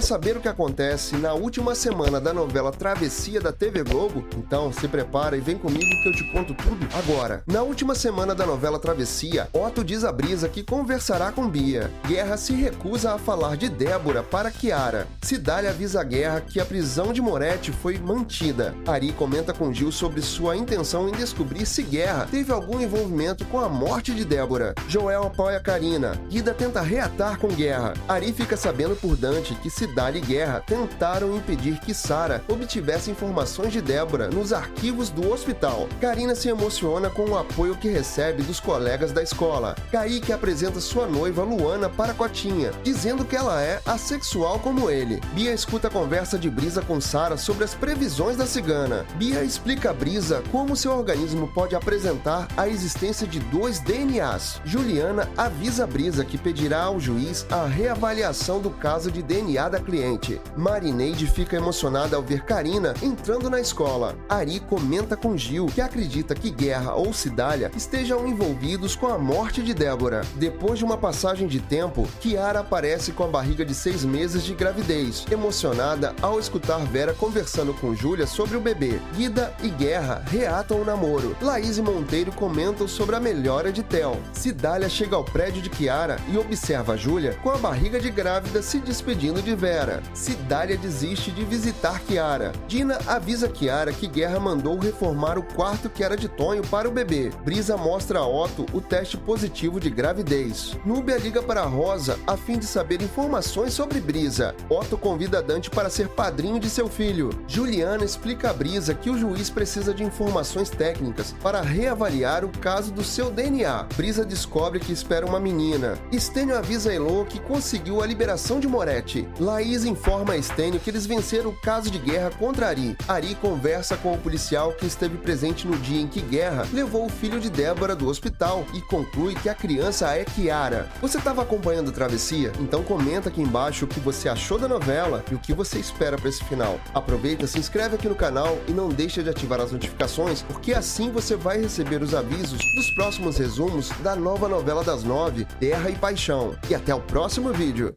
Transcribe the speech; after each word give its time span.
Quer 0.00 0.06
saber 0.06 0.36
o 0.38 0.40
que 0.40 0.48
acontece 0.48 1.14
na 1.18 1.34
última 1.34 1.74
semana 1.74 2.18
da 2.18 2.32
novela 2.32 2.72
Travessia 2.72 3.38
da 3.38 3.52
TV 3.52 3.84
Globo? 3.84 4.24
Então 4.34 4.72
se 4.72 4.88
prepara 4.88 5.36
e 5.36 5.42
vem 5.42 5.58
comigo 5.58 5.90
que 6.02 6.08
eu 6.08 6.12
te 6.14 6.24
conto 6.32 6.54
tudo 6.54 6.88
agora. 6.94 7.42
Na 7.46 7.62
última 7.62 7.94
semana 7.94 8.34
da 8.34 8.46
novela 8.46 8.78
Travessia, 8.78 9.50
Otto 9.52 9.84
diz 9.84 10.02
a 10.02 10.10
Brisa 10.10 10.48
que 10.48 10.62
conversará 10.62 11.30
com 11.30 11.46
Bia. 11.46 11.90
Guerra 12.06 12.38
se 12.38 12.54
recusa 12.54 13.12
a 13.12 13.18
falar 13.18 13.58
de 13.58 13.68
Débora 13.68 14.22
para 14.22 14.50
Kiara. 14.50 15.06
Cidália 15.20 15.68
avisa 15.68 16.00
a 16.00 16.04
Guerra 16.04 16.40
que 16.40 16.58
a 16.58 16.64
prisão 16.64 17.12
de 17.12 17.20
Moretti 17.20 17.70
foi 17.70 17.98
mantida. 17.98 18.74
Ari 18.86 19.12
comenta 19.12 19.52
com 19.52 19.70
Gil 19.70 19.92
sobre 19.92 20.22
sua 20.22 20.56
intenção 20.56 21.10
em 21.10 21.12
descobrir 21.12 21.66
se 21.66 21.82
Guerra 21.82 22.26
teve 22.30 22.50
algum 22.50 22.80
envolvimento 22.80 23.44
com 23.44 23.60
a 23.60 23.68
morte 23.68 24.14
de 24.14 24.24
Débora. 24.24 24.74
Joel 24.88 25.24
apoia 25.24 25.60
Karina. 25.60 26.18
Guida 26.30 26.54
tenta 26.54 26.80
reatar 26.80 27.38
com 27.38 27.48
Guerra. 27.48 27.92
Ari 28.08 28.32
fica 28.32 28.56
sabendo 28.56 28.96
por 28.96 29.14
Dante 29.14 29.54
que 29.56 29.68
Cidália 29.68 29.89
e 30.16 30.20
Guerra 30.20 30.62
tentaram 30.66 31.36
impedir 31.36 31.78
que 31.80 31.92
Sara 31.92 32.42
obtivesse 32.48 33.10
informações 33.10 33.72
de 33.72 33.80
Débora 33.80 34.28
nos 34.28 34.52
arquivos 34.52 35.10
do 35.10 35.30
hospital. 35.30 35.88
Karina 36.00 36.34
se 36.34 36.48
emociona 36.48 37.10
com 37.10 37.30
o 37.30 37.38
apoio 37.38 37.76
que 37.76 37.88
recebe 37.88 38.42
dos 38.42 38.60
colegas 38.60 39.12
da 39.12 39.22
escola. 39.22 39.76
Kaique 39.90 40.32
apresenta 40.32 40.80
sua 40.80 41.06
noiva 41.06 41.42
Luana 41.42 41.88
para 41.88 42.14
Cotinha, 42.14 42.72
dizendo 42.82 43.24
que 43.24 43.36
ela 43.36 43.60
é 43.62 43.80
assexual 43.84 44.58
como 44.58 44.90
ele. 44.90 45.20
Bia 45.32 45.52
escuta 45.52 45.88
a 45.88 45.90
conversa 45.90 46.38
de 46.38 46.48
Brisa 46.48 46.82
com 46.82 47.00
Sara 47.00 47.36
sobre 47.36 47.64
as 47.64 47.74
previsões 47.74 48.36
da 48.36 48.46
cigana. 48.46 49.04
Bia 49.16 49.42
explica 49.42 49.90
a 49.90 49.94
Brisa 49.94 50.42
como 50.50 50.76
seu 50.76 50.92
organismo 50.92 51.48
pode 51.48 51.74
apresentar 51.74 52.48
a 52.56 52.68
existência 52.68 53.26
de 53.26 53.40
dois 53.40 53.80
DNAs. 53.80 54.60
Juliana 54.64 55.28
avisa 55.36 55.86
Brisa 55.86 56.24
que 56.24 56.38
pedirá 56.38 56.84
ao 56.84 57.00
juiz 57.00 57.46
a 57.50 57.66
reavaliação 57.66 58.60
do 58.60 58.70
caso 58.70 59.10
de 59.10 59.22
DNA 59.22 59.68
da 59.68 59.79
cliente. 59.80 60.40
Marineide 60.56 61.26
fica 61.26 61.56
emocionada 61.56 62.16
ao 62.16 62.22
ver 62.22 62.44
Karina 62.44 62.94
entrando 63.02 63.50
na 63.50 63.60
escola. 63.60 64.16
Ari 64.28 64.60
comenta 64.60 65.16
com 65.16 65.36
Gil 65.36 65.66
que 65.66 65.80
acredita 65.80 66.34
que 66.34 66.50
Guerra 66.50 66.94
ou 66.94 67.12
Cidália 67.12 67.70
estejam 67.76 68.26
envolvidos 68.26 68.96
com 68.96 69.06
a 69.06 69.18
morte 69.18 69.62
de 69.62 69.74
Débora. 69.74 70.22
Depois 70.36 70.78
de 70.78 70.84
uma 70.84 70.96
passagem 70.96 71.46
de 71.46 71.60
tempo, 71.60 72.08
Kiara 72.20 72.60
aparece 72.60 73.12
com 73.12 73.24
a 73.24 73.28
barriga 73.28 73.64
de 73.64 73.74
seis 73.74 74.04
meses 74.04 74.42
de 74.42 74.54
gravidez, 74.54 75.24
emocionada 75.30 76.14
ao 76.22 76.38
escutar 76.38 76.78
Vera 76.86 77.12
conversando 77.14 77.74
com 77.74 77.94
Júlia 77.94 78.26
sobre 78.26 78.56
o 78.56 78.60
bebê. 78.60 79.00
Guida 79.14 79.52
e 79.62 79.68
Guerra 79.68 80.22
reatam 80.26 80.80
o 80.80 80.84
namoro. 80.84 81.36
Laís 81.40 81.78
e 81.78 81.82
Monteiro 81.82 82.32
comentam 82.32 82.86
sobre 82.86 83.16
a 83.16 83.20
melhora 83.20 83.72
de 83.72 83.82
Tel. 83.82 84.20
Cidália 84.32 84.88
chega 84.88 85.16
ao 85.16 85.24
prédio 85.24 85.62
de 85.62 85.70
Kiara 85.70 86.16
e 86.28 86.38
observa 86.38 86.96
Júlia 86.96 87.36
com 87.42 87.50
a 87.50 87.58
barriga 87.58 88.00
de 88.00 88.10
grávida 88.10 88.62
se 88.62 88.78
despedindo 88.78 89.42
de 89.42 89.54
Vera. 89.60 90.02
Cidália 90.14 90.74
desiste 90.78 91.30
de 91.30 91.44
visitar 91.44 92.00
Kiara. 92.00 92.50
Dina 92.66 92.98
avisa 93.06 93.46
Kiara 93.46 93.92
que 93.92 94.06
Guerra 94.06 94.40
mandou 94.40 94.78
reformar 94.78 95.38
o 95.38 95.42
quarto 95.42 95.90
que 95.90 96.02
era 96.02 96.16
de 96.16 96.28
Tonho 96.28 96.62
para 96.68 96.88
o 96.88 96.90
bebê. 96.90 97.30
Brisa 97.44 97.76
mostra 97.76 98.20
a 98.20 98.26
Otto 98.26 98.64
o 98.72 98.80
teste 98.80 99.18
positivo 99.18 99.78
de 99.78 99.90
gravidez. 99.90 100.78
Núbia 100.82 101.18
liga 101.18 101.42
para 101.42 101.60
Rosa 101.64 102.18
a 102.26 102.38
fim 102.38 102.58
de 102.58 102.64
saber 102.64 103.02
informações 103.02 103.74
sobre 103.74 104.00
Brisa. 104.00 104.54
Otto 104.70 104.96
convida 104.96 105.42
Dante 105.42 105.68
para 105.68 105.90
ser 105.90 106.08
padrinho 106.08 106.58
de 106.58 106.70
seu 106.70 106.88
filho. 106.88 107.28
Juliana 107.46 108.02
explica 108.02 108.48
a 108.48 108.54
Brisa 108.54 108.94
que 108.94 109.10
o 109.10 109.18
juiz 109.18 109.50
precisa 109.50 109.92
de 109.92 110.02
informações 110.02 110.70
técnicas 110.70 111.34
para 111.42 111.60
reavaliar 111.60 112.46
o 112.46 112.48
caso 112.48 112.90
do 112.92 113.04
seu 113.04 113.30
DNA. 113.30 113.82
Brisa 113.94 114.24
descobre 114.24 114.80
que 114.80 114.90
espera 114.92 115.26
uma 115.26 115.38
menina. 115.38 115.98
Estênio 116.10 116.56
avisa 116.56 116.90
Elo 116.90 117.26
que 117.26 117.38
conseguiu 117.40 118.02
a 118.02 118.06
liberação 118.06 118.58
de 118.58 118.66
Moretti. 118.66 119.28
Laís 119.50 119.84
informa 119.84 120.34
a 120.34 120.36
Estênio 120.36 120.78
que 120.78 120.88
eles 120.88 121.06
venceram 121.06 121.50
o 121.50 121.56
caso 121.56 121.90
de 121.90 121.98
guerra 121.98 122.30
contra 122.30 122.68
Ari. 122.68 122.96
Ari 123.08 123.34
conversa 123.34 123.96
com 123.96 124.14
o 124.14 124.18
policial 124.18 124.72
que 124.72 124.86
esteve 124.86 125.18
presente 125.18 125.66
no 125.66 125.76
dia 125.76 126.00
em 126.00 126.06
que 126.06 126.20
Guerra 126.20 126.68
levou 126.72 127.06
o 127.06 127.10
filho 127.10 127.40
de 127.40 127.50
Débora 127.50 127.96
do 127.96 128.08
hospital 128.08 128.64
e 128.72 128.80
conclui 128.82 129.34
que 129.34 129.48
a 129.48 129.54
criança 129.54 130.14
é 130.14 130.24
Kiara. 130.24 130.88
Você 131.02 131.18
estava 131.18 131.42
acompanhando 131.42 131.90
a 131.90 131.92
travessia? 131.92 132.52
Então 132.60 132.84
comenta 132.84 133.28
aqui 133.28 133.42
embaixo 133.42 133.86
o 133.86 133.88
que 133.88 133.98
você 133.98 134.28
achou 134.28 134.56
da 134.56 134.68
novela 134.68 135.24
e 135.30 135.34
o 135.34 135.38
que 135.38 135.52
você 135.52 135.80
espera 135.80 136.16
para 136.16 136.28
esse 136.28 136.44
final. 136.44 136.80
Aproveita, 136.94 137.46
se 137.48 137.58
inscreve 137.58 137.96
aqui 137.96 138.08
no 138.08 138.14
canal 138.14 138.56
e 138.68 138.72
não 138.72 138.88
deixa 138.88 139.20
de 139.20 139.30
ativar 139.30 139.60
as 139.60 139.72
notificações, 139.72 140.42
porque 140.42 140.72
assim 140.72 141.10
você 141.10 141.34
vai 141.34 141.60
receber 141.60 142.02
os 142.02 142.14
avisos 142.14 142.60
dos 142.76 142.90
próximos 142.94 143.36
resumos 143.36 143.90
da 144.00 144.14
nova 144.14 144.48
novela 144.48 144.84
das 144.84 145.02
nove, 145.02 145.44
Terra 145.58 145.90
e 145.90 145.96
Paixão. 145.96 146.56
E 146.70 146.74
até 146.74 146.94
o 146.94 147.00
próximo 147.00 147.52
vídeo! 147.52 147.96